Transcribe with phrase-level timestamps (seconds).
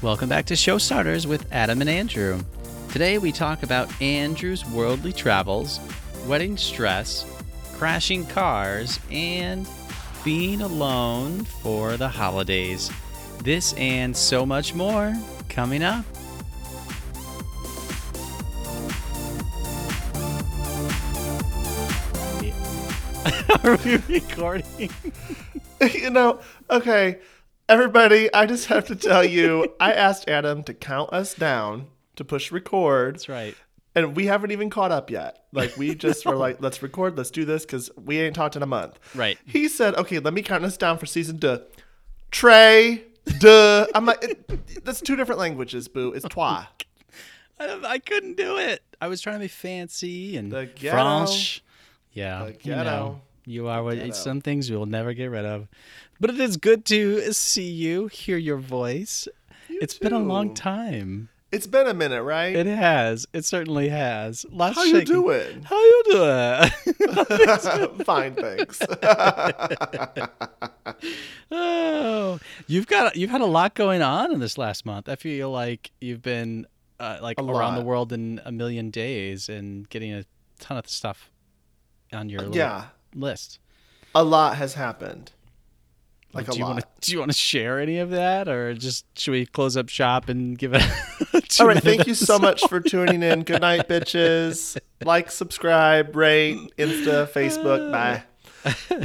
[0.00, 2.40] Welcome back to Show Starters with Adam and Andrew.
[2.92, 5.80] Today we talk about Andrew's worldly travels,
[6.24, 7.26] wedding stress,
[7.74, 9.68] crashing cars, and
[10.22, 12.92] being alone for the holidays.
[13.42, 15.16] This and so much more
[15.48, 16.04] coming up.
[23.64, 24.90] Are we recording?
[25.92, 26.38] you know,
[26.70, 27.18] okay,
[27.68, 31.86] everybody, I just have to tell you, I asked Adam to count us down
[32.16, 33.16] to push record.
[33.16, 33.54] That's right.
[33.94, 35.44] And we haven't even caught up yet.
[35.52, 38.62] Like, we just were like, let's record, let's do this, because we ain't talked in
[38.62, 38.98] a month.
[39.14, 39.38] Right.
[39.44, 41.60] He said, okay, let me count us down for season two.
[42.30, 43.04] Trey,
[43.38, 43.86] duh.
[43.94, 46.12] I'm like, it, that's two different languages, boo.
[46.12, 46.66] It's trois.
[47.60, 48.82] I, I couldn't do it.
[49.00, 50.50] I was trying to be fancy and.
[50.50, 51.64] French.
[52.12, 55.68] Yeah, you know, you are what some things we will never get rid of.
[56.20, 59.28] But it is good to see you, hear your voice.
[59.68, 61.28] It's been a long time.
[61.50, 62.54] It's been a minute, right?
[62.54, 63.26] It has.
[63.32, 64.44] It certainly has.
[64.50, 65.62] Lots How you shaking- doing?
[65.62, 67.98] How you doing?
[68.04, 68.80] Fine, thanks.
[71.50, 75.08] oh, you've got you've had a lot going on in this last month.
[75.08, 76.66] I feel like you've been
[77.00, 80.24] uh, like A around the world in a million days and getting a
[80.60, 81.30] ton of stuff
[82.12, 83.58] on your yeah, list.
[84.14, 85.32] a lot has happened.
[86.34, 86.70] Like do a you lot.
[86.74, 89.76] want to do you want to share any of that, or just should we close
[89.76, 90.82] up shop and give it?
[91.60, 93.42] All right, thank you so much for tuning in.
[93.44, 94.78] Good night, bitches.
[95.02, 97.90] Like, subscribe, rate, Insta, Facebook.
[97.92, 98.22] Bye.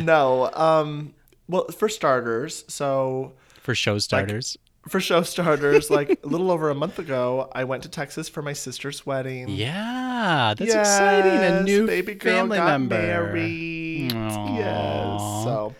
[0.02, 1.14] No, um,
[1.48, 4.58] well, for starters, so for show starters.
[4.90, 8.42] for show starters, like a little over a month ago, I went to Texas for
[8.42, 9.48] my sister's wedding.
[9.50, 11.40] yeah, that's exciting.
[11.40, 12.96] A new baby girl family got member.
[12.98, 14.14] married.
[14.14, 14.58] Aw.
[14.58, 15.22] Yes.
[15.46, 15.74] So,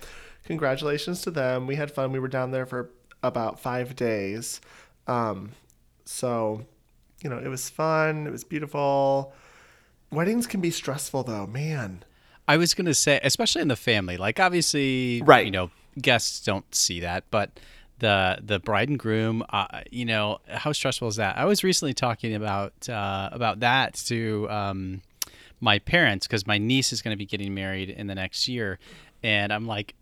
[0.46, 1.68] congratulations to them.
[1.68, 2.12] We had fun.
[2.12, 2.90] We were down there for
[3.22, 4.62] about five days.
[5.08, 5.52] Um,
[6.06, 6.66] so,
[7.22, 8.28] you know, it was fun.
[8.28, 9.34] It was beautiful.
[10.12, 12.04] Weddings can be stressful, though, man.
[12.48, 14.18] I was gonna say, especially in the family.
[14.18, 15.46] Like obviously, Right.
[15.46, 15.72] You know,
[16.02, 17.60] guests don't see that, but
[18.00, 21.38] the the bride and groom, uh, you know, how stressful is that?
[21.38, 25.02] I was recently talking about uh, about that to um,
[25.62, 28.80] my parents because my niece is going to be getting married in the next year,
[29.24, 29.96] and I'm like.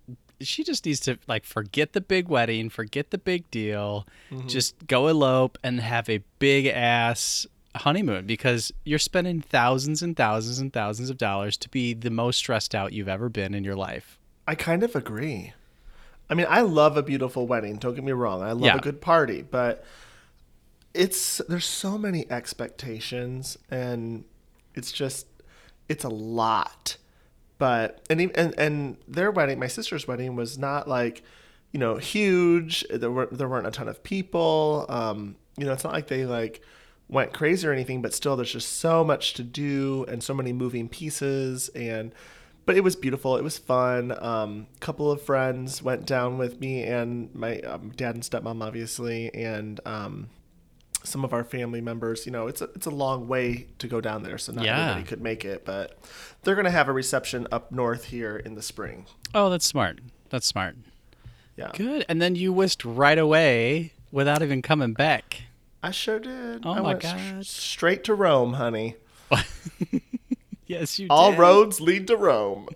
[0.44, 4.48] She just needs to like forget the big wedding, forget the big deal, mm-hmm.
[4.48, 10.60] just go elope and have a big ass honeymoon because you're spending thousands and thousands
[10.60, 13.76] and thousands of dollars to be the most stressed out you've ever been in your
[13.76, 14.20] life.
[14.48, 15.54] I kind of agree.
[16.30, 17.76] I mean, I love a beautiful wedding.
[17.78, 18.42] Don't get me wrong.
[18.42, 18.76] I love Yeah.
[18.78, 19.84] a good party, but
[20.94, 24.24] it's there's so many expectations, and
[24.76, 25.28] it's just
[25.88, 26.98] it's a lot.
[27.62, 31.22] But and and and their wedding, my sister's wedding, was not like
[31.72, 32.84] you know huge.
[32.90, 34.88] There were there weren't a ton of people.
[34.90, 36.64] Um, you know, it's not like they like
[37.08, 40.52] went crazy or anything, but still, there's just so much to do and so many
[40.52, 42.16] moving pieces and
[42.66, 43.38] but it was beautiful.
[43.38, 44.12] It was fun.
[44.24, 49.32] Um, couple of friends went down with me and my um, dad and stepmom, obviously,
[49.36, 50.30] and um,
[51.04, 52.26] some of our family members.
[52.26, 54.82] You know, it's a it's a long way to go down there, so not Yeah.
[54.92, 55.66] everybody could make it.
[55.66, 55.98] But
[56.44, 59.06] they're gonna have a reception up north here in the spring.
[59.34, 60.00] Oh, that's smart.
[60.30, 60.76] That's smart.
[61.58, 62.06] Yeah, Good.
[62.08, 65.44] And then you whisked right away without even coming back.
[65.84, 66.66] I sure did.
[66.66, 67.46] Oh I my God.
[67.46, 68.96] straight to Rome, honey.
[70.68, 71.40] Yes, you All did.
[71.40, 72.70] roads lead to Rome.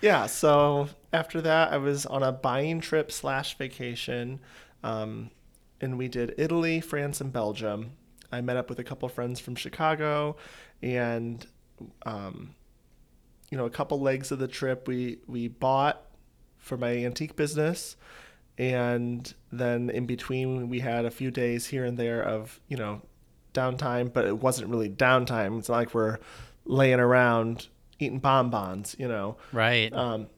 [0.00, 0.26] yeah.
[0.26, 4.40] So after that, I was on a buying trip slash vacation,
[4.82, 5.30] um,
[5.82, 7.92] and we did Italy, France, and Belgium.
[8.30, 10.36] I met up with a couple friends from Chicago,
[10.80, 11.44] and
[12.06, 12.54] um,
[13.50, 16.02] you know, a couple legs of the trip we we bought
[16.56, 17.96] for my antique business,
[18.56, 23.02] and then in between we had a few days here and there of you know
[23.52, 25.58] downtime, but it wasn't really downtime.
[25.58, 26.18] It's not like we're
[26.64, 27.68] laying around
[27.98, 29.36] eating bonbons, you know.
[29.52, 29.92] Right.
[29.92, 30.28] Um,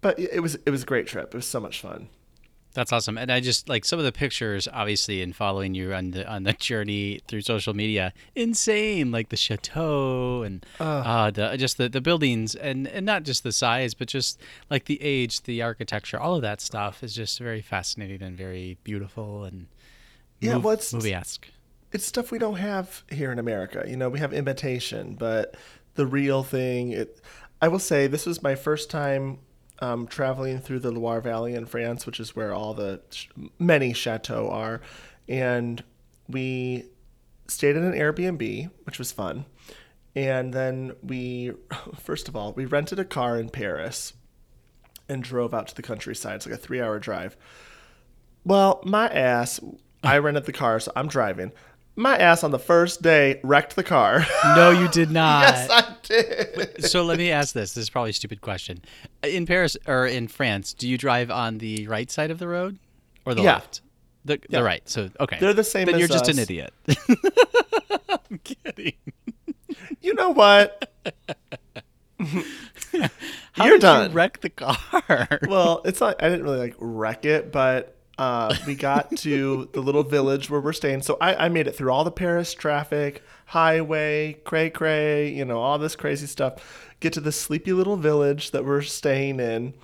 [0.00, 1.34] but it was it was a great trip.
[1.34, 2.08] It was so much fun.
[2.74, 3.16] That's awesome.
[3.16, 6.42] And I just like some of the pictures, obviously, in following you on the on
[6.42, 9.10] the journey through social media, insane.
[9.12, 13.52] Like the chateau and uh, the just the, the buildings and and not just the
[13.52, 14.40] size, but just
[14.70, 18.76] like the age, the architecture, all of that stuff is just very fascinating and very
[18.84, 19.68] beautiful and
[20.40, 21.48] Yeah, mov- well, it's- movie esque.
[21.92, 23.84] It's stuff we don't have here in America.
[23.86, 25.54] You know, we have imitation, but
[25.94, 26.90] the real thing.
[26.90, 27.20] It,
[27.62, 29.38] I will say this was my first time
[29.84, 33.26] um, traveling through the Loire Valley in France, which is where all the sh-
[33.58, 34.80] many chateaux are,
[35.28, 35.84] and
[36.28, 36.86] we
[37.48, 39.44] stayed in an Airbnb, which was fun.
[40.16, 41.52] And then we,
[41.98, 44.14] first of all, we rented a car in Paris
[45.08, 46.36] and drove out to the countryside.
[46.36, 47.36] It's like a three hour drive.
[48.44, 49.60] Well, my ass,
[50.02, 51.52] I rented the car, so I'm driving.
[51.96, 54.26] My ass on the first day wrecked the car.
[54.56, 55.42] No, you did not.
[55.42, 56.84] yes, I did.
[56.84, 57.74] so let me ask this.
[57.74, 58.80] This is probably a stupid question.
[59.22, 62.78] In Paris or in France, do you drive on the right side of the road
[63.26, 63.54] or the Yeah.
[63.54, 63.80] left?
[64.24, 64.58] The, Yeah.
[64.60, 64.88] the right.
[64.88, 65.38] So okay.
[65.40, 66.72] They're the same Then you're just an idiot.
[68.30, 68.94] I'm kidding.
[70.00, 70.90] You know what?
[73.52, 74.10] How You're did done.
[74.10, 75.28] You wreck the car.
[75.48, 76.22] well, it's not.
[76.22, 80.60] I didn't really like wreck it, but uh, we got to the little village where
[80.60, 81.02] we're staying.
[81.02, 85.60] So I, I made it through all the Paris traffic, highway, cray cray, you know,
[85.60, 86.92] all this crazy stuff.
[87.00, 89.74] Get to this sleepy little village that we're staying in,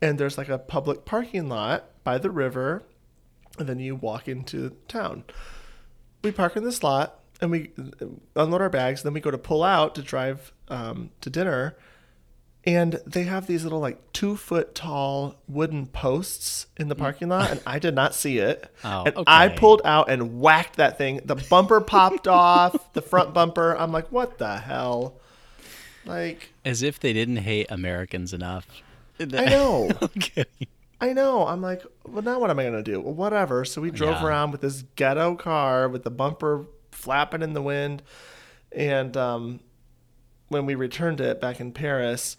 [0.00, 2.82] and there's like a public parking lot by the river,
[3.58, 5.24] and then you walk into town.
[6.22, 7.70] We park in this lot and we
[8.34, 9.02] unload our bags.
[9.02, 11.76] Then we go to pull out to drive um, to dinner
[12.66, 17.50] and they have these little like two foot tall wooden posts in the parking lot
[17.50, 18.68] and i did not see it.
[18.84, 21.20] Oh, and i pulled out and whacked that thing.
[21.24, 23.76] The bumper popped off the front bumper.
[23.76, 25.14] I'm like what the hell?
[26.04, 28.66] Like As if they didn't hate Americans enough.
[29.20, 29.90] i know.
[30.02, 30.44] I'm
[31.00, 31.46] i know.
[31.46, 33.00] I'm like well now what am i gonna do?
[33.00, 33.64] Well whatever.
[33.64, 34.26] So we drove Yeah.
[34.26, 38.02] around with this ghetto car with the bumper flapping in the wind.
[38.72, 39.60] And um
[40.48, 42.36] when we returned it back in paris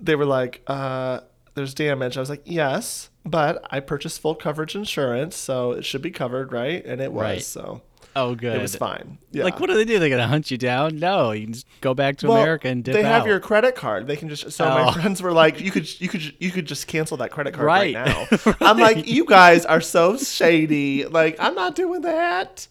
[0.00, 1.20] they were like, uh,
[1.54, 2.16] there's damage.
[2.16, 6.52] I was like, yes, but I purchased full coverage insurance, so it should be covered,
[6.52, 6.84] right?
[6.84, 7.42] And it was, Right.
[7.42, 7.82] so
[8.16, 8.56] Oh, good.
[8.56, 9.18] it was fine.
[9.30, 9.44] Yeah.
[9.44, 9.98] Like, what do they do?
[10.00, 10.98] They're gonna hunt you down?
[10.98, 13.28] No, you can just go back to Well, America and dip they have out.
[13.28, 14.06] your credit card.
[14.08, 14.50] They can just.
[14.52, 14.84] So Oh.
[14.86, 17.66] my friends were like, "You could, you could, you could just cancel that credit card
[17.66, 18.06] right, Right.
[18.46, 21.04] now." I'm like, "You guys are so shady.
[21.04, 22.66] Like, I'm not doing that."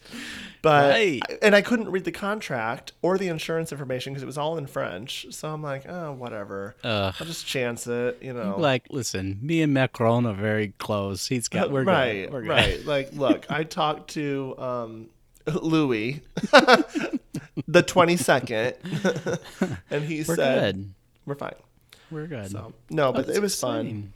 [0.62, 1.22] But Right.
[1.42, 4.68] and I couldn't read the contract or the insurance information because it was all in
[4.68, 5.26] French.
[5.32, 6.76] So I'm like, "Oh, whatever.
[6.84, 7.16] Ugh.
[7.20, 8.56] I'll just chance it." You know.
[8.58, 11.28] Like, listen, me and Macron are very close.
[11.28, 12.34] He's got we're right, good.
[12.34, 12.50] We're good.
[12.50, 12.86] right.
[12.86, 15.08] Like, look, I talked to um,
[15.62, 16.22] Louis,
[17.68, 18.74] the twenty second,
[19.90, 20.94] and he We're said good.
[21.26, 21.56] we're fine.
[22.12, 22.52] We're good.
[22.52, 24.14] So no, but That's it was fun.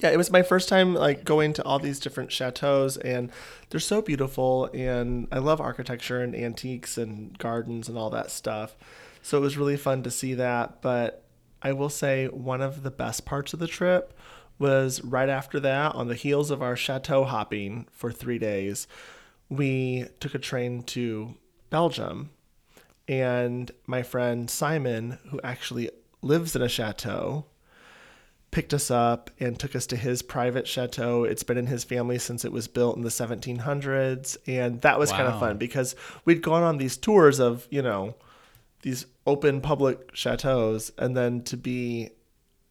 [0.00, 3.32] Yeah, it was my first time like going to all these different chateaus, and
[3.70, 4.66] they're so beautiful.
[4.72, 8.76] And I love architecture and antiques and gardens and all that stuff.
[9.22, 10.80] So it was really fun to see that.
[10.82, 11.24] But
[11.62, 14.16] I will say one of the best parts of the trip
[14.58, 18.86] was right after that, on the heels of our chateau hopping for three days,
[19.48, 21.34] we took a train to
[21.70, 22.30] Belgium.
[23.06, 25.90] And my friend Simon, who actually
[26.22, 27.46] lives in a chateau,
[28.50, 31.24] picked us up and took us to his private chateau.
[31.24, 34.36] It's been in his family since it was built in the 1700s.
[34.46, 38.14] And that was kind of fun because we'd gone on these tours of, you know,
[38.82, 42.10] these open public chateaus and then to be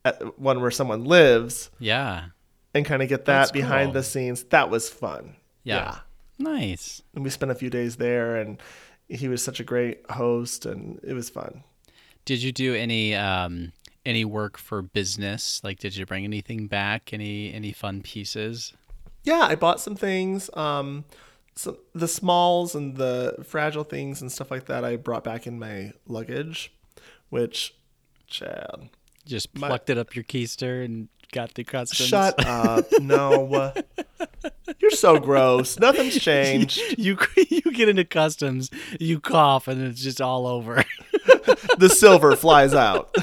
[0.03, 2.25] at one where someone lives Yeah.
[2.73, 3.93] and kind of get that That's behind cool.
[3.95, 5.35] the scenes, that was fun.
[5.63, 5.99] Yeah.
[6.39, 7.01] Nice.
[7.13, 8.57] And we spent a few days there and
[9.09, 11.63] he was such a great host and it was fun.
[12.25, 13.73] Did you do any um
[14.07, 15.61] any work for business?
[15.63, 17.11] Like, did you bring anything back?
[17.13, 18.73] Any any fun pieces?
[19.23, 20.49] Yeah, I bought some things.
[20.55, 21.03] Um,
[21.55, 25.59] so the smalls and the fragile things and stuff like that I brought back in
[25.59, 26.71] my luggage,
[27.29, 27.75] which,
[28.27, 28.89] Chad,
[29.25, 32.07] Just My- plucked it up your keister and got the customs.
[32.07, 32.85] shut up.
[33.01, 33.73] no,
[34.79, 35.77] you're so gross.
[35.79, 36.79] Nothing's changed.
[36.97, 37.17] you
[37.49, 40.83] you get into customs, you cough, and it's just all over.
[41.77, 43.15] The silver flies out.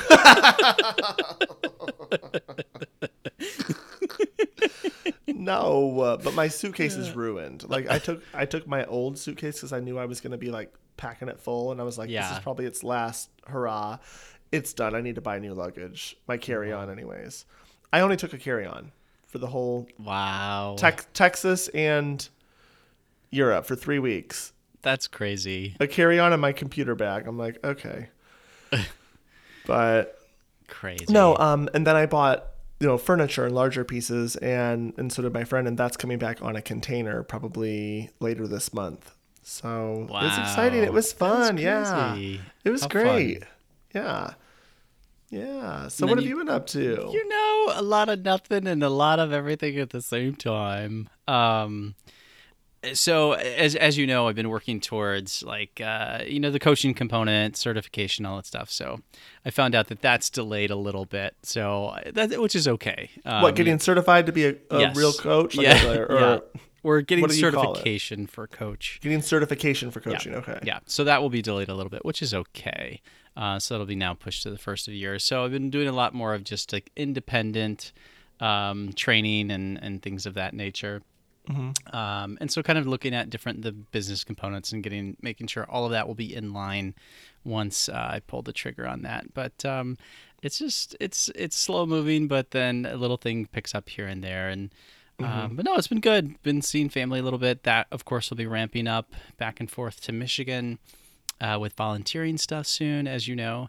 [5.26, 7.68] no, uh, but my suitcase is ruined.
[7.68, 10.50] Like I took I took my old suitcase because I knew I was gonna be
[10.50, 13.98] like packing it full, and I was like, this is probably its last hurrah.
[14.52, 14.94] It's done.
[14.94, 16.16] I need to buy new luggage.
[16.28, 17.44] My carry on, anyways.
[17.92, 18.92] I only took a carry on
[19.26, 22.28] for the whole wow, Tex Texas and
[23.30, 24.52] Europe for three weeks.
[24.84, 27.26] That's crazy, A carry on in my computer bag.
[27.26, 28.10] I'm like, okay.
[29.66, 30.18] but
[30.68, 31.06] crazy.
[31.08, 32.46] no, um, and then I bought
[32.80, 36.18] you know furniture and larger pieces, and and so did my friend, and that's coming
[36.18, 39.14] back on a container probably later this month.
[39.42, 40.82] So it was exciting.
[40.84, 41.58] It was fun.
[41.58, 42.14] Yeah,
[42.64, 43.02] it was How fun.
[43.02, 43.42] great.
[43.94, 44.34] Yeah,
[45.30, 45.88] yeah.
[45.88, 46.80] So what have you- you been up to?
[46.80, 51.08] You know, a lot of nothing and a lot of everything at the same time.
[51.28, 51.94] Um,
[52.92, 56.94] so as as you know, I've been working towards like uh, you know the coaching
[56.94, 58.70] component, certification, all that stuff.
[58.70, 59.00] So
[59.44, 61.34] I found out that that's delayed a little bit.
[61.42, 63.10] So that which is okay.
[63.24, 64.96] Um, what getting certified to be a, a yes.
[64.96, 65.56] real coach?
[65.56, 66.38] Like, yeah, or, or yeah.
[66.84, 67.76] We're getting what do you call it?
[67.78, 69.00] certification for coach.
[69.02, 70.34] getting certification for coaching.
[70.34, 70.58] Okay.
[70.62, 73.00] Yeah, so that will be delayed a little bit, which is okay.
[73.34, 75.18] Uh, so that'll be now pushed to the first of the year.
[75.18, 77.92] So I've been doing a lot more of just like independent
[78.38, 81.00] um, training and, and things of that nature.
[81.92, 85.66] Um, and so kind of looking at different the business components and getting making sure
[85.68, 86.94] all of that will be in line
[87.44, 89.34] once uh, I pull the trigger on that.
[89.34, 89.98] But um,
[90.42, 94.22] it's just it's it's slow moving, but then a little thing picks up here and
[94.24, 94.70] there and.
[95.20, 96.42] Um, but no, it's been good.
[96.42, 97.62] Been seeing family a little bit.
[97.62, 100.80] That, of course, will be ramping up back and forth to Michigan
[101.40, 103.68] uh, with volunteering stuff soon, as you know.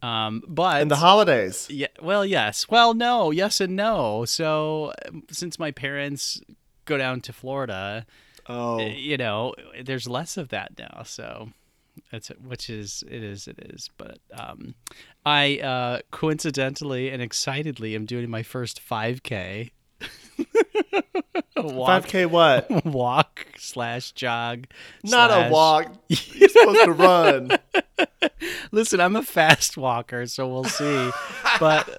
[0.00, 1.66] Um, but In the holidays.
[1.68, 2.66] yeah, well, yes.
[2.70, 4.24] Well, no, yes and no.
[4.24, 6.40] So, um, since my parents
[6.86, 8.06] go down to Florida,
[8.48, 8.78] Oh.
[8.80, 11.02] you know, there's less of that now.
[11.04, 11.50] So,
[12.12, 13.90] that's which is it is it is.
[13.96, 14.74] But um,
[15.24, 19.70] I uh, coincidentally and excitedly am doing my first 5K.
[21.56, 22.84] walk, 5K what?
[22.86, 24.66] walk slash jog.
[25.04, 25.92] Not a walk.
[26.08, 27.50] You're supposed to run.
[28.72, 31.10] Listen, I'm a fast walker, so we'll see.
[31.58, 31.98] but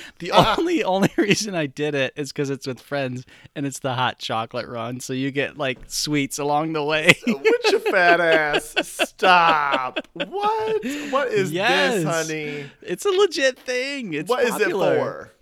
[0.18, 0.56] the ah.
[0.58, 4.18] only only reason I did it is because it's with friends and it's the hot
[4.18, 5.00] chocolate run.
[5.00, 7.14] So you get like sweets along the way.
[7.26, 8.74] With your fat ass.
[8.82, 10.06] Stop.
[10.12, 10.84] What?
[11.10, 11.94] What is Yes.
[11.94, 12.70] this, honey?
[12.82, 14.14] it's a legit thing.
[14.14, 14.94] It's What is popular.
[14.94, 15.32] it for?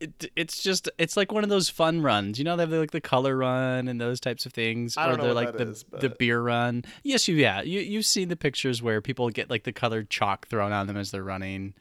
[0.00, 2.38] It, it's just it's like one of those fun runs.
[2.38, 5.16] You know, they have like the color run and those types of things, or know
[5.16, 6.84] the what like the is, the beer run.
[7.02, 10.48] Yes, you yeah you you've seen the pictures where people get like the colored chalk
[10.48, 11.74] thrown on them as they're running.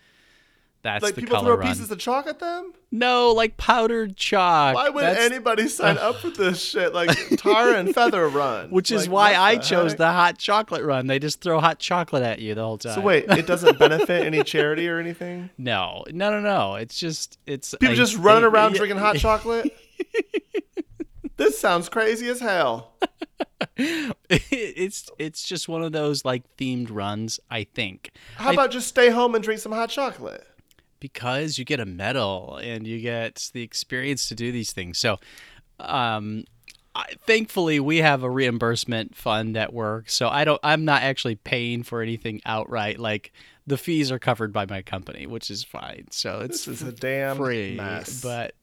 [0.81, 1.67] That's Like the people color throw run.
[1.67, 2.71] pieces of chalk at them?
[2.89, 4.75] No, like powdered chalk.
[4.75, 6.93] Why would That's- anybody sign up for this shit?
[6.93, 8.69] Like tar and feather run.
[8.71, 9.97] Which is Like, why I the chose heck?
[9.97, 11.07] the hot chocolate run.
[11.07, 12.95] They just throw hot chocolate at you the whole time.
[12.95, 15.49] So wait, it doesn't benefit any charity or anything?
[15.57, 16.75] No, no, no, no.
[16.75, 19.77] It's just it's People I just running think- around yeah, drinking hot chocolate?
[21.35, 22.93] this sounds crazy as hell.
[23.77, 27.39] it's it's just one of those like themed runs.
[27.51, 30.45] I think How I- about just stay home and drink some hot chocolate?
[30.99, 34.97] Because you get a medal and you get the experience to do these things.
[34.97, 35.19] So,
[35.79, 36.45] um,
[36.95, 40.59] I, thankfully we have a reimbursement fund at work, so I don't.
[40.63, 42.99] I'm not actually paying for anything outright.
[42.99, 43.31] Like
[43.67, 46.07] the fees are covered by my company, which is fine.
[46.09, 47.75] So it's This is a damn free.
[47.75, 48.21] mess.
[48.21, 48.55] But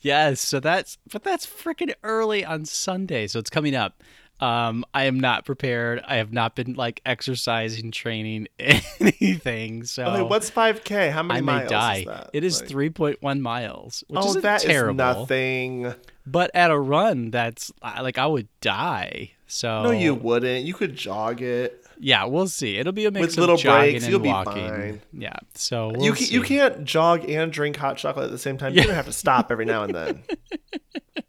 [0.00, 4.02] yes, so that's but that's freaking early on Sunday, so it's coming up.
[4.38, 6.02] Um, I am not prepared.
[6.06, 9.84] I have not been like exercising, training, anything.
[9.84, 11.10] So Okay, what's 5K?
[11.10, 11.96] How many I may miles die.
[12.00, 12.30] is that?
[12.34, 14.94] It is Like- 3.1 miles, which Oh, that is terrible.
[14.96, 15.94] nothing.
[16.26, 19.30] But at a run, that's like I would die.
[19.46, 20.64] So No, you wouldn't.
[20.66, 21.82] You could jog it.
[21.98, 22.76] Yeah, we'll see.
[22.76, 25.00] It'll be a mix With of little jogging breaks, and you'll be fine.
[25.14, 28.58] Yeah, so we'll you can, you can't jog and drink hot chocolate at the same
[28.58, 28.74] time.
[28.74, 30.22] You're gonna have to stop every now and then.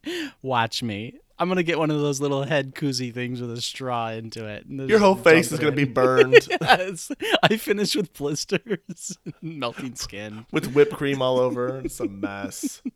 [0.42, 1.14] watch me.
[1.40, 4.66] I'm gonna get one of those little head koozie things with a straw into it.
[4.68, 7.12] Your whole face is gonna be burned yes,
[7.44, 10.46] I finished with blisters, melting skin.
[10.52, 11.80] with whipped cream all over.
[11.86, 12.82] It's a mess.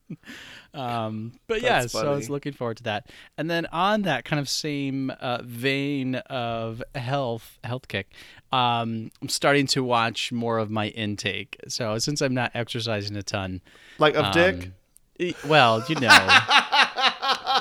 [0.73, 3.09] Um, but yeah, That's so I was looking forward to that.
[3.37, 8.13] And then on that kind of same uh, vein of health, health kick,
[8.53, 11.57] um, I'm starting to watch more of my intake.
[11.67, 13.59] So since I'm not exercising a ton,
[13.99, 14.55] Like of dick.
[14.67, 14.73] um,
[15.19, 16.07] e- well, you know,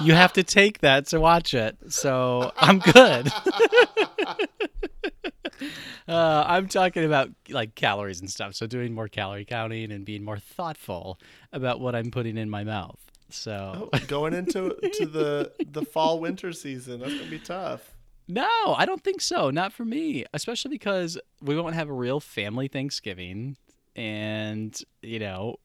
[0.03, 1.77] you have to take that to watch it.
[1.89, 3.31] So I'm good.
[6.09, 8.55] Uh, I'm talking about like calories and stuff.
[8.55, 11.21] So doing more calorie counting and being more thoughtful
[11.53, 12.99] about what I'm putting in my mouth.
[13.29, 17.01] So Oh, going into to the the fall winter season.
[17.01, 17.95] That's gonna be tough.
[18.27, 19.51] no, I don't think so.
[19.51, 23.57] Not for me, especially because we won't have a real family Thanksgiving,
[23.95, 25.57] and you know,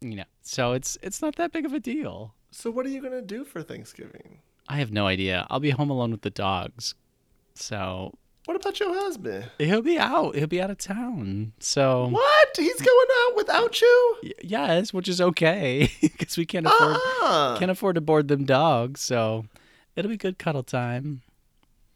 [0.00, 2.34] you know, so it's it's not that big of a deal.
[2.50, 4.38] So what are you gonna do for Thanksgiving?
[4.68, 5.46] I have no idea.
[5.50, 6.94] I'll be home alone with the dogs,
[7.54, 8.14] so
[8.46, 9.50] What about your husband?
[9.58, 10.34] he'll be out.
[10.36, 11.52] He'll be out of town.
[11.60, 12.48] So What?
[12.56, 14.16] He's going out without you?
[14.22, 17.56] y- yes, which is okay because we can't afford Ah.
[17.58, 19.00] can't afford to board them dogs.
[19.00, 19.46] So
[19.94, 21.22] it'll be good cuddle time.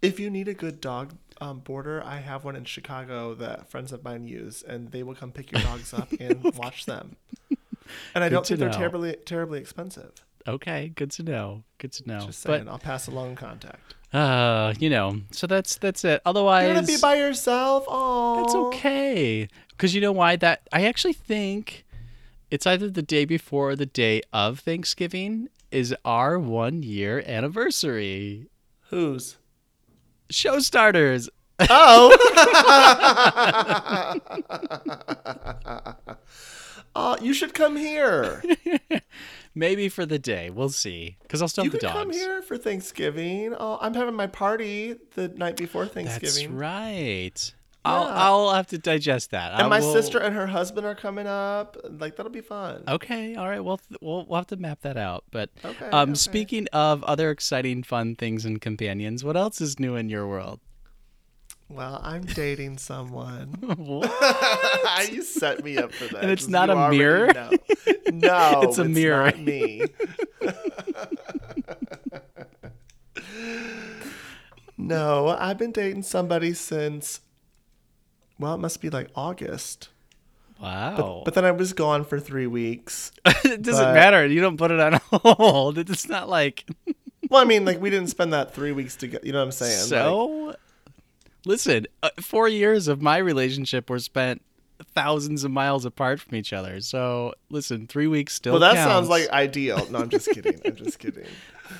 [0.02, 3.92] If you need a good dog um, border, I have one in Chicago that friends
[3.92, 7.16] of mine use, and they will come pick your dogs up and watch them.
[8.14, 8.76] And I Good don't to think they're know.
[8.78, 10.12] terribly terribly expensive.
[10.46, 11.62] Okay, good to know.
[11.78, 12.20] Good to know.
[12.26, 13.94] Just but saying, I'll pass along contact.
[14.12, 16.20] uh, you know, so that's that's it.
[16.24, 17.84] Otherwise, you're gonna be by yourself.
[17.88, 19.48] Oh, It's okay.
[19.70, 20.36] Because you know why?
[20.36, 21.84] That I actually think
[22.50, 28.46] it's either the day before or the day of Thanksgiving is our one year anniversary.
[28.88, 29.36] Whose?
[30.30, 31.28] Show starters.
[31.68, 32.16] Oh.
[36.94, 38.42] oh, you should come here.
[39.54, 40.48] Maybe for the day.
[40.50, 41.16] We'll see.
[41.22, 43.54] Because I'll still You have the come here for Thanksgiving.
[43.58, 46.50] Oh, I'm having my party the night before Thanksgiving.
[46.56, 47.54] That's right.
[47.82, 48.04] I'll
[48.48, 49.54] I'll have to digest that.
[49.54, 51.78] I And my will- sister and her husband are coming up.
[51.88, 52.84] Like that'll be fun.
[52.86, 53.60] Okay, all right.
[53.64, 55.24] Well, th- we'll we'll have to map that out.
[55.30, 56.14] But Okay, um, okay.
[56.18, 60.60] speaking of other exciting, fun things and companions, what else is new in your world?
[61.70, 63.54] Well, I'm dating someone.
[63.76, 64.10] What?
[65.12, 66.22] you set me up for that.
[66.22, 67.32] And it's not a mirror?
[67.32, 67.50] know.
[68.12, 69.26] No, It's a mirror.
[69.26, 69.84] Not me.
[74.76, 77.20] no, I've been dating somebody since.
[78.38, 79.90] Well, it must be like August.
[80.60, 81.22] wow.
[81.24, 83.12] But then I was gone for three weeks.
[83.44, 84.26] it doesn't but- matter.
[84.26, 85.78] You don't put it on hold.
[85.78, 86.64] It's not like
[87.28, 89.24] Well, I mean, like we didn't spend that three weeks together.
[89.26, 89.78] You know what I'm saying?
[89.80, 90.54] Like, so.
[91.46, 94.42] Listen, uh, four years of my relationship were spent
[94.94, 96.80] thousands of miles apart from each other.
[96.80, 98.54] So listen, three weeks still.
[98.54, 98.90] well, that counts.
[98.90, 99.86] sounds like ideal.
[99.90, 100.60] No, I'm just kidding.
[100.64, 101.26] I'm just kidding.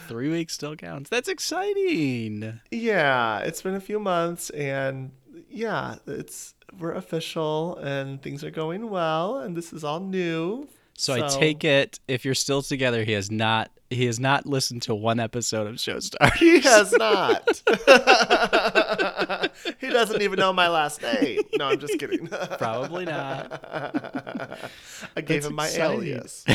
[0.09, 1.11] three weeks still counts.
[1.11, 2.61] That's exciting.
[2.71, 5.13] Yeah, it's been a few months, and
[5.49, 10.69] yeah, it's we're official, and things are going well, and this is all new.
[10.97, 14.83] So, I take it if you're still together, he has not he has not listened
[14.83, 16.33] to one episode of Showstar.
[16.35, 17.63] He has not.
[19.81, 21.41] he doesn't even know my last name.
[21.59, 22.27] No, I'm just kidding.
[22.59, 23.61] Probably not.
[25.17, 25.97] I gave That's him my exciting.
[26.03, 26.45] alias.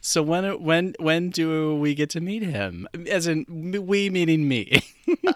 [0.00, 2.88] So when when when do we get to meet him?
[3.08, 3.44] As in
[3.86, 4.80] we meaning me?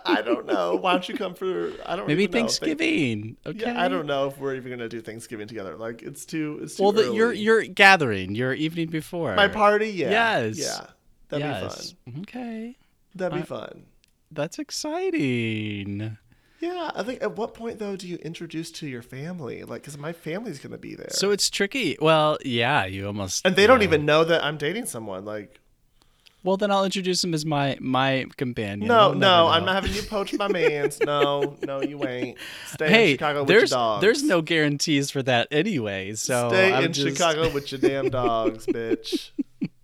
[0.05, 0.76] I don't know.
[0.76, 1.73] Why don't you come for?
[1.85, 2.26] I don't Maybe.
[2.26, 3.37] Thanksgiving.
[3.47, 3.61] Okay.
[3.61, 5.76] Yeah, I don't know if we're even gonna do Thanksgiving together.
[5.76, 6.61] Like it's too.
[6.62, 9.35] It's too Well, the, your your gathering, your evening before.
[9.35, 9.90] my party.
[9.90, 10.11] Yeah.
[10.11, 10.59] Yes.
[10.59, 10.87] Yeah.
[11.28, 11.95] That'd be yes.
[12.05, 12.21] fun.
[12.23, 12.76] Okay.
[13.14, 13.87] That'd be I- fun.
[14.33, 16.19] That's exciting.
[16.61, 19.63] Yeah, I think at what point though do you introduce to your family?
[19.65, 21.97] Like, because my family's gonna be there, So it's tricky.
[22.01, 25.25] Well, yeah, you almost and they don't even know that I'm dating someone.
[25.25, 25.61] Like,
[26.43, 28.89] Well, then I'll introduce him as my my companion.
[28.89, 30.99] no, They'll no, I'm not having you poach my man's.
[31.05, 32.39] No, no, you ain't.
[32.69, 34.01] Stay in Hey, Chicago with your there's dogs.
[34.01, 36.15] there's no guarantees for that anyway.
[36.15, 39.31] So Stay I'm in just- Chicago with your damn dogs, bitch.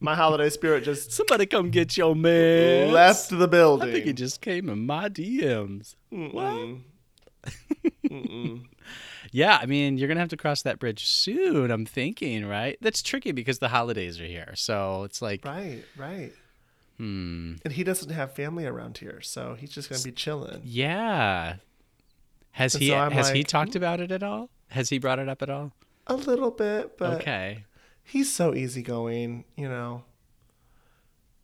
[0.02, 2.92] My holiday spirit just Somebody come get your man.
[2.92, 3.88] left the building.
[3.88, 5.94] I think he just came in my DMs.
[6.12, 6.80] Mm-mm.
[8.04, 8.64] Mm-mm.
[9.34, 11.70] Yeah, I mean, you're gonna have to cross that bridge soon.
[11.70, 12.76] I'm thinking, right?
[12.82, 16.32] That's tricky because the holidays are here, so it's like, Right, right.
[16.98, 20.60] hmm, And he doesn't have family around here, so he's just gonna be chilling.
[20.64, 21.54] yeah.
[22.50, 24.50] Has And he so has he talked about it at all?
[24.68, 25.72] Has he brought it up at all?
[26.08, 27.64] A little bit, but okay.
[28.04, 30.04] He's so easygoing, you know.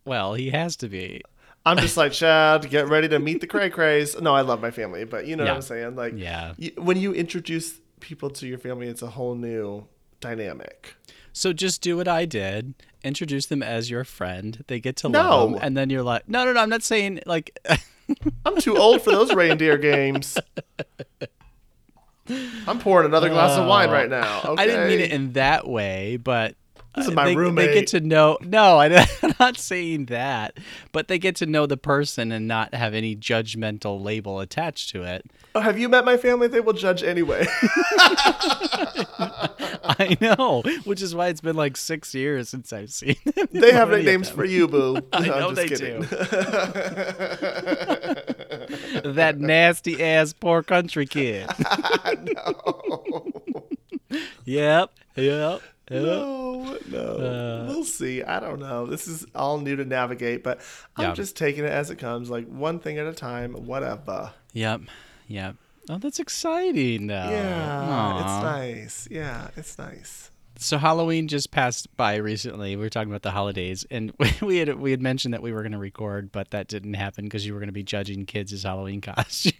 [0.04, 1.22] Well, he has to be.
[1.66, 4.18] I'm just like, Chad, get ready to meet the cray crays.
[4.20, 5.50] No, I love my family, but you know Yeah.
[5.50, 5.96] what I'm saying?
[5.96, 6.54] Like, Yeah.
[6.56, 9.86] you, when you introduce people to your family, it's a whole new
[10.20, 10.94] dynamic.
[11.34, 12.74] So just do what I did.
[13.04, 14.64] Introduce them as your friend.
[14.68, 15.20] They get to No.
[15.20, 16.60] love them, and then you're like, no, no, no.
[16.60, 17.58] I'm not saying like.
[18.46, 20.38] I'm too old for those reindeer games.
[22.66, 24.40] I'm pouring another glass of wine right now.
[24.44, 24.62] Okay.
[24.62, 26.54] I didn't mean it in that way, but
[26.96, 28.38] This is uh, my they, They get to know.
[28.42, 30.58] No, I'm not saying that,
[30.92, 35.02] but they get to know the person and not have any judgmental label attached to
[35.04, 35.24] it.
[35.54, 36.48] Oh, have you met my family?
[36.48, 37.46] They will judge anyway.
[39.98, 43.48] I know, which is why it's been like six years since I've seen them.
[43.52, 44.98] they have nicknames for you, boo.
[45.12, 46.00] I No, I'm know just they kidding.
[49.14, 51.48] that nasty ass poor country kid.
[54.10, 55.60] Yep, yep, yep.
[55.90, 56.98] No, no.
[56.98, 58.22] Uh, we'll see.
[58.22, 58.86] I don't know.
[58.86, 60.60] This is all new to navigate, but
[60.96, 61.14] I'm Yeah.
[61.14, 64.32] just taking it as it comes, like one thing at a time, whatever.
[64.52, 64.82] Yep,
[65.28, 65.56] yep.
[65.88, 67.14] Oh, that's exciting, though.
[67.30, 68.18] Yeah, Aw.
[68.20, 69.08] it's nice.
[69.10, 70.30] Yeah, it's nice.
[70.60, 72.74] So Halloween just passed by recently.
[72.74, 75.62] We were talking about the holidays, and we had we had mentioned that we were
[75.62, 78.52] going to record, but that didn't happen because you were going to be judging kids
[78.52, 79.54] as Halloween costumes.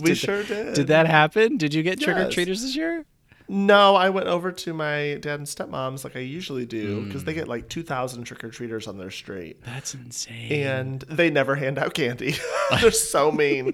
[0.00, 0.74] We did, sure did.
[0.74, 1.56] Did that happen?
[1.56, 3.04] Did you get trick or treaters this year?
[3.48, 7.26] No, I went over to my dad and stepmom's like I usually do because Hmm.
[7.26, 9.58] they get like 2,000 trick or treaters on their street.
[9.64, 10.52] That's insane.
[10.66, 12.36] And they never hand out candy.
[12.80, 13.72] They're so mean.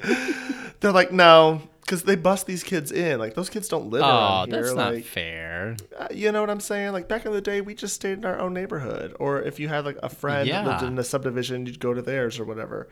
[0.81, 3.19] They're like, no, because they bust these kids in.
[3.19, 4.63] Like, those kids don't live oh, around here.
[4.63, 5.75] that's not like, fair.
[5.99, 6.93] Uh, you know what I'm saying?
[6.93, 9.69] Like back in the day, we just stayed in our own neighborhood, or if you
[9.69, 12.91] had like a friend that lived in a subdivision, you'd go to theirs or whatever.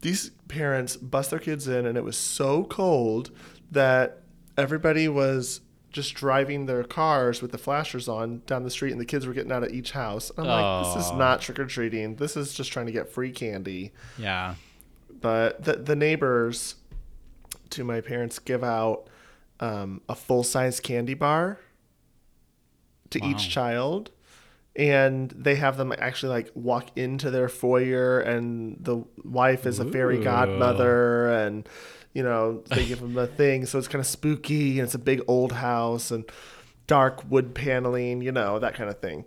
[0.00, 3.30] These parents bust their kids in, and it was so cold
[3.70, 4.22] that
[4.58, 5.60] everybody was
[5.92, 9.32] just driving their cars with the flashers on down the street, and the kids were
[9.32, 10.32] getting out of each house.
[10.36, 11.16] I'm like, this is Oh.
[11.18, 12.16] not trick or treating.
[12.16, 13.92] This is just trying to get free candy.
[14.18, 14.56] Yeah.
[15.20, 16.74] But the the neighbors
[17.72, 19.08] to my parents give out
[19.60, 21.58] um, a full size candy bar
[23.10, 23.30] to Wow.
[23.30, 24.10] each child,
[24.74, 29.84] and they have them actually like walk into their foyer, and the wife is a
[29.84, 31.68] fairy godmother, and
[32.14, 33.64] you know, they give them a thing.
[33.66, 36.24] So it's kind of spooky and it's a big old house and
[36.86, 39.24] dark wood paneling, you know, that kind of thing.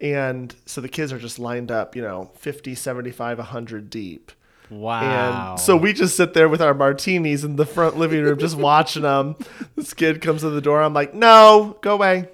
[0.00, 4.32] And so the kids are just lined up, you know, 50, 75, 100 deep.
[4.70, 5.52] Wow.
[5.52, 8.56] And so we just sit there with our martinis in the front living room, just
[8.56, 9.36] watching them.
[9.76, 10.82] This kid comes to the door.
[10.82, 12.28] I'm like, no, go away.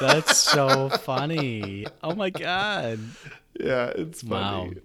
[0.00, 1.86] That's so funny.
[2.02, 2.98] Oh my god.
[3.58, 4.68] Yeah, it's funny.
[4.68, 4.80] Wow.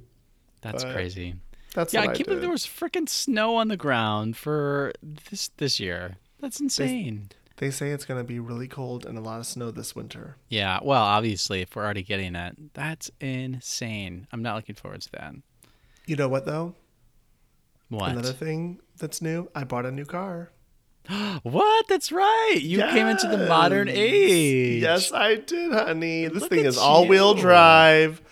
[0.61, 1.35] That's But crazy.
[1.73, 5.49] That's Yeah, I I can't believe there was freaking snow on the ground for this
[5.57, 6.17] this year.
[6.39, 7.29] That's insane.
[7.57, 10.37] They say it's going to be really cold and a lot of snow this winter.
[10.47, 14.27] Yeah, well, obviously, if we're already getting that, that's insane.
[14.31, 15.35] I'm not looking forward to that.
[16.09, 16.73] You know what though?
[17.89, 18.09] What?
[18.09, 20.49] Another thing that's new, I bought a new car.
[21.43, 21.87] what?
[21.87, 22.57] That's right.
[22.59, 24.81] You came into the modern age.
[24.81, 26.25] Yes, I did, honey.
[26.25, 28.23] This Look thing is all-wheel drive.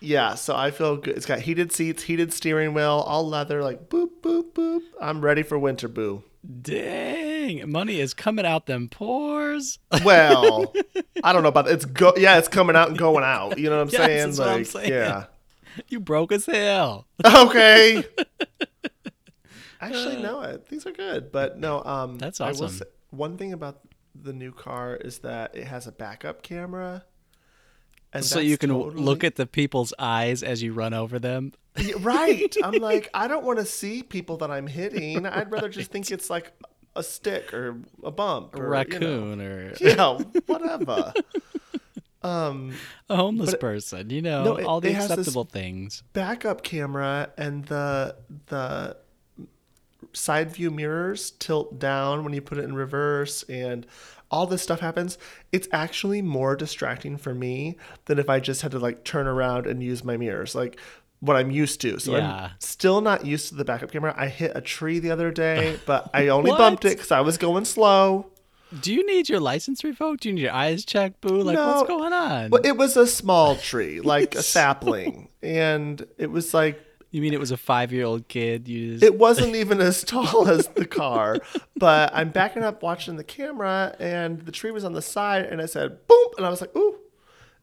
[0.00, 1.16] Yeah, so I feel good.
[1.16, 4.82] It's got heated seats, heated steering wheel, all leather, like boop boop boop.
[5.00, 6.22] I'm ready for winter, boo.
[6.62, 9.80] Dang, money is coming out them pores.
[10.04, 10.72] Well,
[11.24, 12.12] I don't know about it's go.
[12.16, 13.58] Yeah, it's coming out and going out.
[13.58, 14.36] You know what I'm Yes, saying?
[14.36, 14.92] what I'm like, saying.
[14.92, 15.24] yeah.
[15.88, 17.06] you broke as hell.
[17.24, 18.04] Okay.
[19.80, 21.82] Actually, no, I- things are good, but no.
[21.84, 22.78] Um, That's I will awesome.
[22.78, 23.80] say- one thing about
[24.14, 27.04] the new car is that it has a backup camera.
[28.12, 31.52] And so you can totally- look at the people's eyes as you run over them.
[31.76, 32.54] Yeah, right.
[32.64, 35.24] I'm like, I don't want to see people that I'm hitting.
[35.26, 36.52] I'd rather just think it's like
[36.96, 41.12] a stick or a bump, or A or, raccoon or You know, yeah, whatever.
[42.22, 42.74] Um,
[43.08, 46.02] a homeless person, you know, No, it- all the it has this- acceptable things.
[46.12, 48.96] backup camera and the the
[50.12, 53.86] side view mirrors tilt down when you put it in reverse and
[54.30, 55.16] all this stuff happens.
[55.52, 57.76] It's actually more distracting for me
[58.06, 60.78] than if i just had to like turn around and use my mirrors like
[61.20, 61.98] what i'm used to.
[61.98, 62.34] So Yeah.
[62.44, 64.14] i'm still not used to the backup camera.
[64.16, 67.38] I hit a tree the other day but i only bumped it because i was
[67.38, 68.26] going slow
[68.80, 70.22] Do you need your license revoked?
[70.22, 71.42] Do you need your eyes checked, boo?
[71.42, 71.66] Like, No.
[71.68, 72.50] what's going on?
[72.50, 77.32] but it was a small tree like a sapling and it was like you mean
[77.32, 78.68] it was a five year old kid?
[78.68, 81.38] You just, It wasn't even as tall as the car,
[81.76, 85.62] but I'm backing up watching the camera and the tree was on the side and
[85.62, 86.98] I said boom and I was like ooh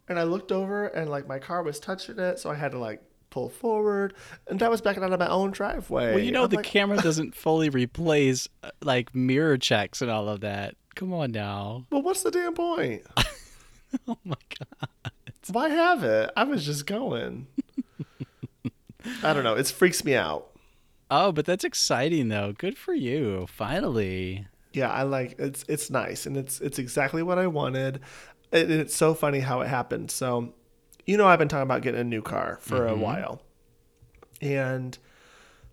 [0.09, 2.79] and I looked over and like my car was touching it so I had to
[2.79, 4.15] like pull forward
[4.47, 6.13] and that was backing out of my own driveway.
[6.15, 10.09] well, you know, I'm the like, camera doesn't fully replace uh, like mirror checks and
[10.09, 10.73] all of that.
[10.95, 11.85] Come on now.
[11.91, 13.03] Well, what's the damn point?
[14.09, 15.11] Oh my god.
[15.51, 16.29] Why have it?
[16.35, 17.47] I was just going.
[19.23, 19.55] I don't know.
[19.55, 20.49] It freaks me out.
[21.09, 22.53] Oh, but that's exciting though.
[22.57, 23.47] Good for you.
[23.47, 24.47] Finally.
[24.73, 28.01] Yeah, I like it's it's nice and it's it's exactly what I wanted.
[28.51, 30.11] And it's so funny how it happened.
[30.11, 30.53] So,
[31.05, 33.01] you know, I've been talking about getting a new car for a mm-hmm.
[33.01, 33.41] while,
[34.41, 34.97] and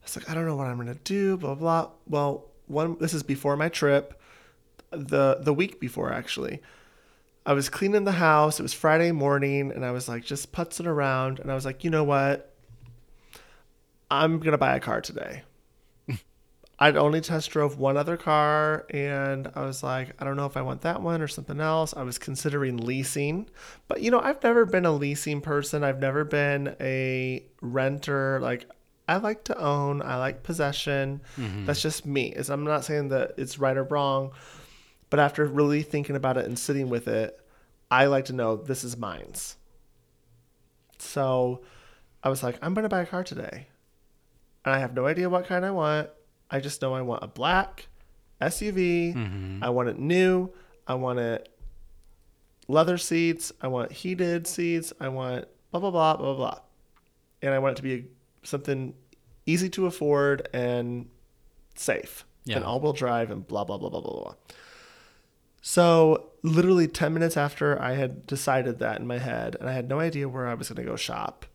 [0.00, 1.36] I was like, I don't know what I'm gonna do.
[1.36, 1.82] Blah blah.
[1.82, 1.90] blah.
[2.06, 4.20] Well, one this is before my trip,
[4.92, 6.60] the the week before actually.
[7.44, 8.60] I was cleaning the house.
[8.60, 11.82] It was Friday morning, and I was like just putzing around, and I was like,
[11.82, 12.54] you know what?
[14.12, 15.42] I'm gonna buy a car today.
[16.78, 20.56] I'd only test drove one other car and I was like, I don't know if
[20.56, 21.94] I want that one or something else.
[21.96, 23.48] I was considering leasing.
[23.88, 25.82] But you know, I've never been a leasing person.
[25.82, 28.38] I've never been a renter.
[28.42, 28.66] Like
[29.08, 31.22] I like to own, I like possession.
[31.36, 31.66] Mm-hmm.
[31.66, 32.34] That's just me.
[32.48, 34.32] I'm not saying that it's right or wrong,
[35.12, 37.38] but after really thinking about it and sitting with it,
[37.90, 39.56] I like to know this is mine's.
[40.98, 41.60] So
[42.22, 43.66] I was like, I'm gonna buy a car today.
[44.64, 46.08] And I have no idea what kind I want.
[46.50, 47.88] I just know I want a black
[48.40, 49.14] SUV.
[49.14, 49.62] Mm-hmm.
[49.62, 50.50] I want it new.
[50.86, 51.48] I want it
[52.68, 53.52] leather seats.
[53.60, 54.92] I want heated seats.
[55.00, 56.58] I want blah blah blah blah blah.
[57.42, 58.06] And I want it to be
[58.44, 58.94] something
[59.46, 61.08] easy to afford and
[61.74, 62.56] safe Yeah.
[62.56, 64.34] and all-wheel drive and blah blah blah blah blah blah.
[65.62, 69.88] So literally 10 minutes after I had decided that in my head and I had
[69.88, 71.46] no idea where I was going to go shop.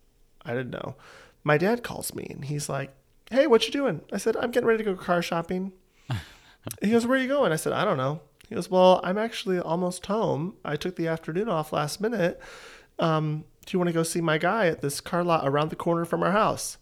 [0.44, 0.96] I didn't know.
[1.44, 2.96] My dad calls me and he's like,
[3.30, 5.74] "Hey, what you doing?" I said, "I'm getting ready to go car shopping."
[6.82, 9.18] he goes, "Where are you going?" I said, "I don't know." He goes, "Well, I'm
[9.18, 10.56] actually almost home.
[10.64, 12.42] I took the afternoon off last minute.
[13.00, 15.76] Um, do you want to go see my guy at this car lot around the
[15.76, 16.78] corner from our house?"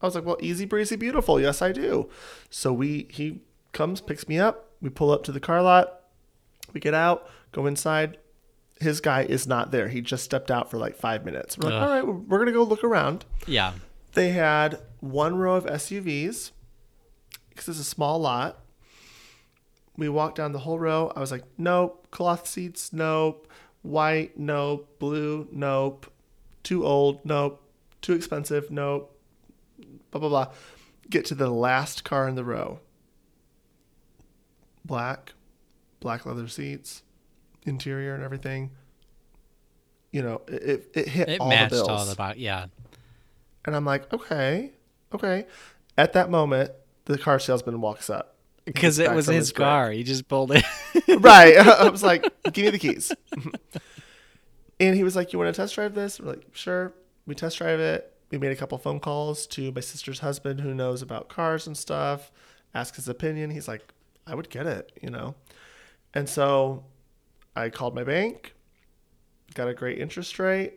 [0.00, 1.40] I was like, "Well, easy breezy, beautiful.
[1.40, 2.08] Yes, I do."
[2.48, 4.70] So we he comes, picks me up.
[4.80, 6.03] We pull up to the car lot.
[6.74, 8.18] We get out, go inside.
[8.80, 9.88] His guy is not there.
[9.88, 11.56] He just stepped out for like five minutes.
[11.56, 11.82] We're like, Ugh.
[11.82, 13.24] all right, we're gonna go look around.
[13.46, 13.72] Yeah.
[14.12, 16.50] They had one row of SUVs
[17.48, 18.60] because it's a small lot.
[19.96, 21.12] We walked down the whole row.
[21.14, 22.08] I was like, nope.
[22.10, 23.48] Cloth seats, nope.
[23.82, 24.98] White, nope.
[24.98, 26.12] Blue, nope.
[26.64, 27.62] Too old, nope.
[28.02, 29.16] Too expensive, nope.
[30.10, 30.48] Blah, blah, blah.
[31.10, 32.80] get to the last car in the row.
[34.84, 35.32] Black,
[36.04, 37.02] black leather seats,
[37.64, 38.70] interior and everything.
[40.12, 41.88] You know, it it, it hit It all matched the bills.
[41.88, 42.38] all the box.
[42.38, 42.66] Yeah.
[43.64, 44.70] And I'm like, okay,
[45.12, 45.46] okay.
[45.98, 46.70] At that moment,
[47.06, 48.36] the car salesman walks up.
[48.64, 49.90] Because it was his car.
[49.90, 50.64] He just pulled it.
[51.20, 51.56] right.
[51.58, 53.12] I was like, give me the keys.
[54.80, 56.20] and he was like, you want to test drive this?
[56.20, 56.92] We're like, sure.
[57.26, 58.12] We test drive it.
[58.30, 61.76] We made a couple phone calls to my sister's husband who knows about cars and
[61.76, 62.30] stuff,
[62.74, 63.50] ask his opinion.
[63.50, 63.82] He's like,
[64.26, 65.34] I would get it, you know?
[66.14, 66.84] And so
[67.56, 68.54] I called my bank,
[69.54, 70.74] got a great interest rate.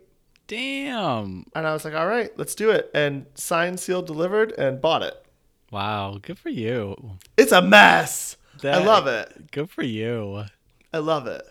[0.47, 1.45] Damn.
[1.55, 2.89] And I was like, all right, let's do it.
[2.93, 5.25] And signed, sealed, delivered, and bought it.
[5.71, 6.19] Wow.
[6.21, 7.17] Good for you.
[7.35, 8.37] It's a mess.
[8.63, 9.51] I love it.
[9.51, 10.45] Good for you.
[10.93, 11.43] I love it.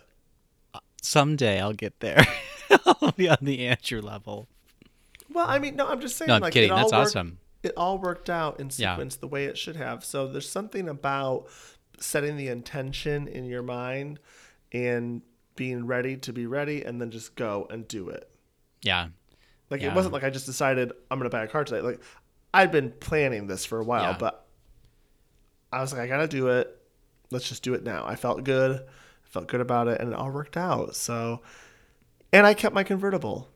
[1.03, 2.27] Someday I'll get there.
[2.87, 4.49] I'll be on the Andrew level.
[5.33, 6.29] Well, I mean, no, I'm just saying.
[6.29, 6.73] No, I'm like, kidding.
[6.73, 7.39] It That's worked, awesome.
[7.63, 8.95] It all worked out in Yeah.
[8.95, 10.05] sequence the way it should have.
[10.05, 11.47] So there's something about
[11.99, 14.19] setting the intention in your mind
[14.73, 15.23] and
[15.55, 18.31] being ready to be ready, and then just go and do it.
[18.83, 19.09] Yeah.
[19.71, 19.89] Like Yeah.
[19.91, 21.81] it wasn't like I just decided I'm going to buy a car today.
[21.81, 22.01] Like
[22.53, 24.17] I'd been planning this for a while, Yeah.
[24.19, 24.47] but
[25.73, 26.77] I was like, I got to do it.
[27.31, 28.05] Let's just do it now.
[28.07, 28.81] I felt good.
[28.81, 30.95] I felt good about it, and it all worked out.
[30.95, 31.41] So,
[32.33, 33.49] and I kept my convertible.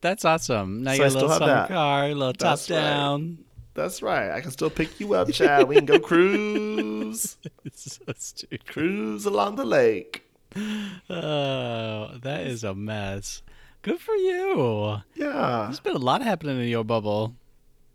[0.00, 0.82] That's awesome.
[0.82, 1.68] Now So you got a still little have summer that.
[1.68, 2.76] car, a little top That's right.
[2.80, 3.44] down.
[3.74, 4.30] That's right.
[4.30, 5.66] I can still pick you up, Chad.
[5.68, 8.66] We can go cruise, It's so stupid.
[8.66, 10.24] cruise along the lake.
[11.08, 13.42] Oh, that is a mess.
[13.82, 14.98] Good for you.
[15.14, 15.62] Yeah.
[15.66, 17.34] There's been a lot happening in your bubble.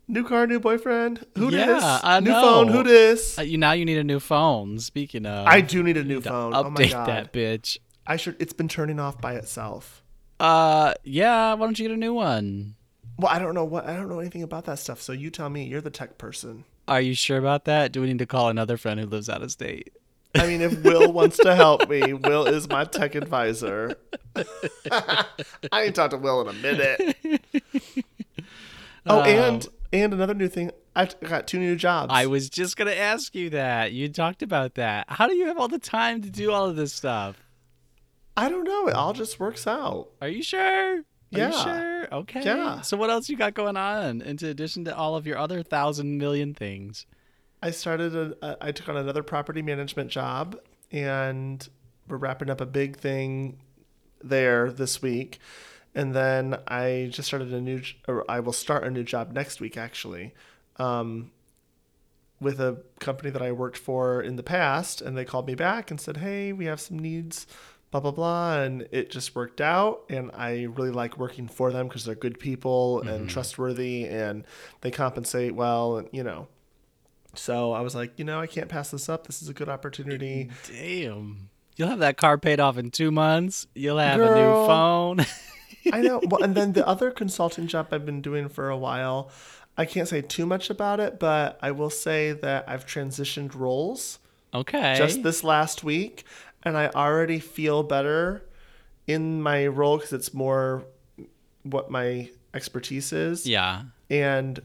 [0.08, 1.26] New car, new boyfriend.
[1.38, 1.84] Who Yeah, dis?
[1.84, 2.42] I New know.
[2.42, 2.68] phone.
[2.70, 3.38] Who dis?
[3.38, 4.80] Uh, you now you need a new phone.
[4.80, 6.54] Speaking of, I do need a new phone.
[6.56, 7.08] Oh my Update god.
[7.08, 7.78] that bitch.
[8.06, 8.38] I should.
[8.40, 10.02] It's been turning off by itself.
[10.40, 11.54] Uh, yeah.
[11.56, 12.76] Why don't you get a new one?
[13.18, 13.86] Well, I don't know what.
[13.88, 15.02] I don't know anything about that stuff.
[15.02, 15.66] So you tell me.
[15.66, 16.66] You're the tech person.
[16.88, 17.92] Are you sure about that?
[17.92, 19.92] Do we need to call another friend who lives out of state?
[20.36, 23.96] I mean, if Will wants to help me, Will is my tech advisor.
[24.36, 25.26] I
[25.74, 27.18] ain't talked to Will in a minute.
[29.10, 29.22] Oh, Oh.
[29.22, 30.72] and and another new thing.
[30.96, 32.12] I've got two new jobs.
[32.14, 33.94] I was just gonna ask you that.
[33.94, 35.06] You talked about that.
[35.10, 37.38] How do you have all the time to do all of this stuff?
[38.36, 38.88] I don't know.
[38.88, 40.10] It all just works out.
[40.22, 41.04] Are you sure?
[41.30, 41.52] Yeah.
[41.52, 42.14] sure?
[42.14, 42.44] Okay.
[42.44, 42.82] Yeah.
[42.82, 46.18] So what else you got going on in addition to all of your other thousand
[46.18, 47.06] million things?
[47.62, 48.16] I started.
[48.16, 50.58] A, a, I took on another property management job,
[50.92, 51.68] and
[52.08, 53.60] we're wrapping up a big thing
[54.24, 55.40] there this week.
[55.96, 59.60] And then I just started a new, or I will start a new job next
[59.60, 60.34] week actually,
[60.78, 61.32] um,
[62.40, 65.02] with a company that I worked for in the past.
[65.02, 67.48] And they called me back and said, "Hey, we have some needs."
[67.92, 70.04] Blah blah blah, and it just worked out.
[70.10, 73.28] And I really like working for them because they're good people and mm-hmm.
[73.28, 74.44] trustworthy, and
[74.82, 76.48] they compensate well, and you know.
[77.34, 79.28] So I was like, you know, I can't pass this up.
[79.28, 80.50] This is a good opportunity.
[80.68, 81.50] Damn.
[81.76, 83.68] You'll have that car paid off in two months.
[83.76, 85.26] You'll have a new phone.
[85.94, 86.20] I know.
[86.24, 89.30] Well, and then the other consulting job I've been doing for a while,
[89.78, 94.18] I can't say too much about it, but I will say that I've transitioned roles
[94.54, 94.96] okay.
[94.98, 96.26] just this last week,
[96.64, 98.44] and I already feel better
[99.06, 100.86] in my role because it's more
[101.64, 103.46] what my expertise is.
[103.46, 103.84] yeah.
[104.10, 104.60] And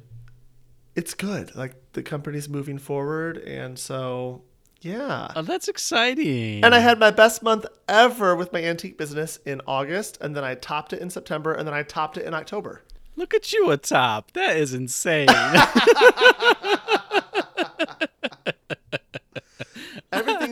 [0.94, 1.54] it's good.
[1.56, 4.42] Like the company's moving forward, and so
[4.82, 5.32] yeah.
[5.34, 6.64] Oh, that's exciting.
[6.64, 10.44] And I had my best month ever with my antique business in August, and then
[10.44, 12.82] I topped it in September, and then I topped it in October.
[13.16, 14.32] Look at you atop.
[14.32, 15.28] That is insane.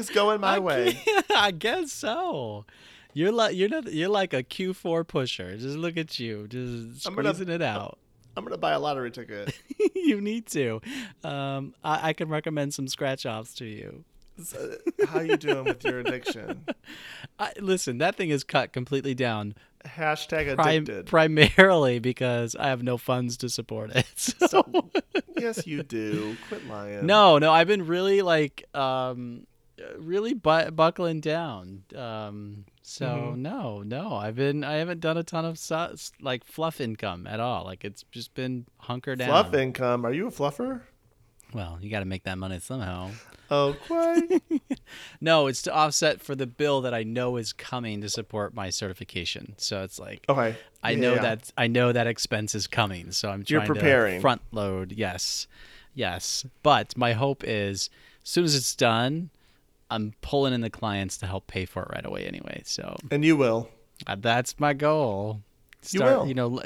[0.01, 0.99] Everything's going my way.
[1.37, 2.65] I guess so.
[3.13, 5.57] You're like you're not you're like a Q4 pusher.
[5.57, 7.99] Just look at you, just I'm gonna- squeezing it out.
[8.37, 9.53] I'm gonna buy a lottery ticket.
[9.95, 10.81] you need to.
[11.25, 14.05] Um, I, I can recommend some scratch offs to you.
[14.43, 14.77] So,
[15.09, 16.65] how you doing with your addiction?
[17.39, 21.07] I, listen, that thing is cut completely down, Hashtag prim- addicted.
[21.07, 24.07] primarily because I have no funds to support it.
[24.17, 24.65] So.
[25.37, 26.37] yes, you do.
[26.49, 27.05] Quit lying.
[27.05, 29.47] No, no, I've been really like um
[29.99, 31.83] really bu- buckling down.
[31.97, 33.43] Um so Mm-hmm.
[33.43, 37.41] no, no, I've been I haven't done a ton of su- like fluff income at
[37.41, 37.65] all.
[37.65, 39.29] Like it's just been hunker down.
[39.29, 40.05] Fluff income.
[40.05, 40.83] Are you a fluffer?
[41.53, 43.11] Well, you got to make that money somehow.
[43.51, 44.41] Oh, quite.
[45.21, 48.71] No, it's to offset for the bill that I know is coming to support my
[48.71, 49.55] certification.
[49.57, 50.55] So it's like Okay.
[50.83, 51.23] I know yeah.
[51.23, 54.15] that I know that expense is coming, so I'm You're trying preparing.
[54.17, 54.93] to front load.
[54.93, 55.47] Yes,
[55.95, 56.45] yes.
[56.63, 57.91] But my hope is,
[58.25, 59.31] as soon as it's done,
[59.91, 62.25] I'm pulling in the clients to help pay for it right away.
[62.27, 63.69] Anyway, so And you will.
[64.07, 65.43] uh, that's my goal.
[65.91, 66.27] You will.
[66.27, 66.61] you know,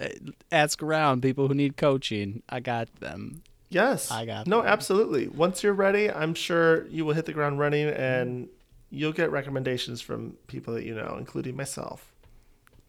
[0.51, 2.43] ask around people who need coaching.
[2.49, 3.43] I got them.
[3.71, 4.11] Yes.
[4.11, 4.51] I got them.
[4.51, 4.69] No, that.
[4.73, 5.29] absolutely.
[5.29, 8.49] Once you're ready, I'm sure you will hit the ground running and
[8.91, 12.13] you'll get recommendations from people that you know, including myself.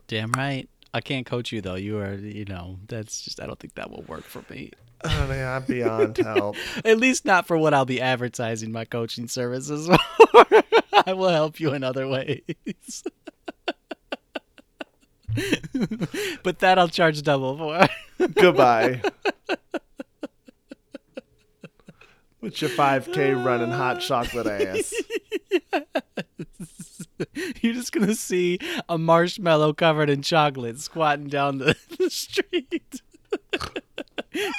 [0.08, 0.68] Damn right.
[0.94, 1.76] I can't coach you though.
[1.76, 3.40] You are, you know, that's just.
[3.40, 4.72] I don't think that will work for me.
[5.04, 6.56] Oh, yeah, I'm beyond help.
[6.86, 9.88] At least not for what I'll be advertising my coaching services
[10.32, 10.46] for.
[11.06, 12.42] I will help you in other ways.
[16.44, 17.88] but that I'll charge double for.
[18.34, 19.02] Goodbye.
[22.42, 24.94] With your 5K running hot chocolate ass.
[27.62, 33.02] You're just gonna see a marshmallow covered in chocolate squatting down the, the street.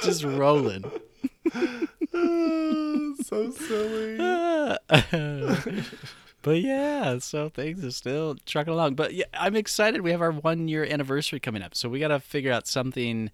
[0.07, 0.85] Just rolling.
[2.14, 4.16] Ah, so silly.
[6.42, 8.95] but yeah, so things are still trucking along.
[8.95, 10.01] But yeah, I'm excited.
[10.01, 13.31] We have our one year anniversary coming up, so we got to figure out something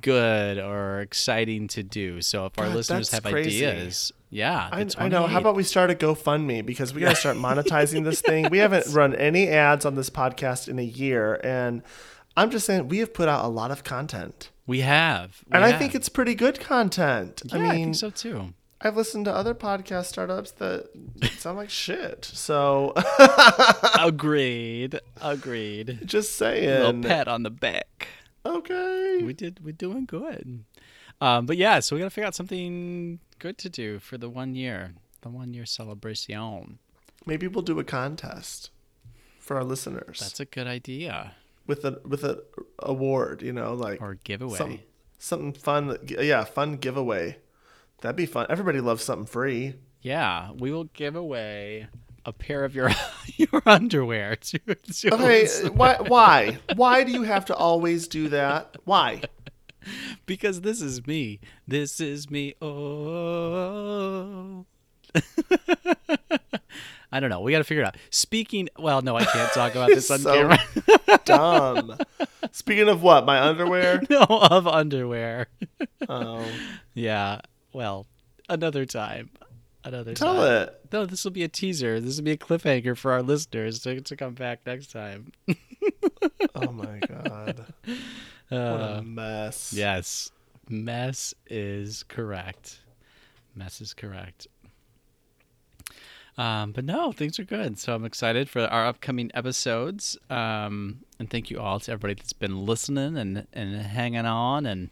[0.00, 2.20] good or exciting to do.
[2.20, 3.64] So if our God, listeners have crazy.
[3.64, 5.26] ideas, yeah, I, I know.
[5.26, 8.48] How about we start a GoFundMe because we got to start monetizing this thing.
[8.50, 11.82] We haven't run any ads on this podcast in a year, and
[12.36, 15.64] I'm just saying we have put out a lot of content, we have, we and
[15.64, 17.42] I think it's pretty good content.
[17.46, 18.54] Yeah, I I, mean, think so too.
[18.80, 20.88] I've listened to other podcast startups that
[21.38, 22.24] sound like shit.
[22.24, 22.92] So
[23.98, 25.00] Agreed.
[25.20, 26.00] Agreed.
[26.04, 28.08] just saying, little pat on the back.
[28.46, 29.20] Okay.
[29.24, 29.64] We did.
[29.64, 30.64] We're doing good.
[31.20, 34.28] Um, but yeah, so we got to figure out something good to do for the
[34.28, 36.78] one year, the one year celebration.
[37.26, 38.70] Maybe we'll do a contest
[39.40, 41.32] for our listeners That's a good idea.
[41.66, 42.42] with a with a
[42.80, 43.42] award.
[43.42, 44.56] You know, like Or giveaway.
[44.56, 44.78] some,
[45.18, 45.96] something fun.
[46.08, 47.36] Yeah, fun giveaway.
[48.00, 48.46] That'd be fun.
[48.48, 49.74] Everybody loves something free.
[50.02, 51.88] Yeah, we will give away
[52.24, 52.90] a pair of your
[53.36, 54.58] your underwear to.
[54.58, 55.70] to Okay, listeners.
[55.70, 55.96] Uh, why?
[56.06, 56.58] Why?
[56.76, 58.76] Why do you have to always do that?
[58.84, 59.22] Why?
[60.26, 61.40] because this is me.
[61.66, 62.54] This is me.
[62.60, 64.66] Oh.
[67.10, 67.40] I don't know.
[67.40, 67.96] We got to figure it out.
[68.10, 70.58] Speaking, well, no, I can't talk about this on So- camera.
[71.24, 71.96] Dumb.
[72.52, 74.02] Speaking of what, my underwear.
[74.10, 75.46] no, of underwear.
[76.08, 76.44] Oh,
[76.94, 77.40] Yeah.
[77.72, 78.06] Well,
[78.48, 79.30] another time.
[79.84, 80.36] Another tell time.
[80.36, 80.80] Tell it.
[80.92, 82.00] No, this will be a teaser.
[82.00, 85.32] This will be a cliffhanger for our listeners to, to come back next time.
[86.54, 87.66] Oh my god.
[88.48, 89.72] What Uh, a mess.
[89.74, 90.30] yes.
[90.68, 92.80] Mess is correct.
[93.54, 94.46] Mess is correct.
[96.38, 97.78] Um, but no, things are good.
[97.80, 100.16] So I'm excited for our upcoming episodes.
[100.30, 104.90] Um, and thank you all to everybody that's been listening and, and hanging on and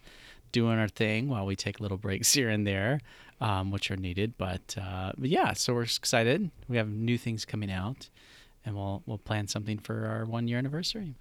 [0.50, 3.00] doing our thing while we take little breaks here and there,
[3.40, 4.35] um, which are needed.
[4.37, 6.50] But, uh, but yeah, so we're excited.
[6.68, 8.09] We have new things coming out,
[8.64, 11.14] and we'll we'll plan something for our one year anniversary.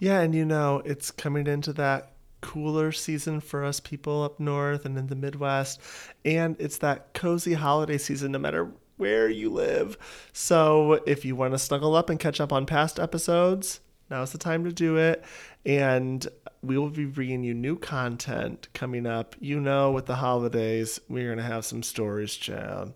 [0.00, 4.84] Yeah, and you know, it's coming into that cooler season for us people up north
[4.84, 5.80] and in the Midwest.
[6.24, 9.96] And it's that cozy holiday season no matter where you live.
[10.32, 13.80] So if you want to snuggle up and catch up on past episodes,
[14.10, 15.24] now's the time to do it.
[15.64, 16.26] And
[16.62, 19.36] we will be bringing you new content coming up.
[19.40, 22.92] You know, with the holidays, we're going to have some stories, Chad.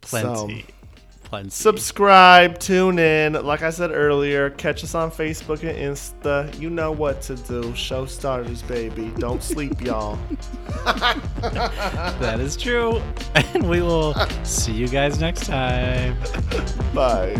[0.00, 0.62] Plenty.
[0.66, 0.72] So-
[1.30, 1.50] Plenty.
[1.50, 3.34] Subscribe, tune in.
[3.34, 6.58] Like I said earlier, catch us on Facebook and Insta.
[6.58, 7.72] You know what to do.
[7.76, 9.12] Show starters, baby.
[9.16, 10.18] Don't sleep, y'all.
[10.84, 13.00] That is true.
[13.54, 14.14] And we will
[14.44, 16.16] see you guys next time.
[16.92, 17.36] Bye.